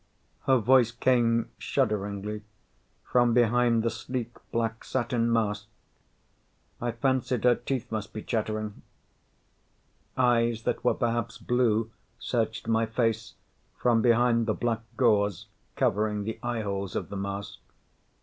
[0.47, 2.41] Her voice came shudderingly
[3.03, 5.67] from behind the sleek black satin mask.
[6.81, 8.81] I fancied her teeth must be chattering.
[10.17, 13.35] Eyes that were perhaps blue searched my face
[13.77, 15.45] from behind the black gauze
[15.75, 17.59] covering the eyeholes of the mask.